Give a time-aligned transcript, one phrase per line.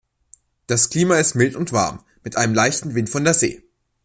[0.65, 3.61] Das Klima ist mild und warm, mit einem leichten Wind von der See.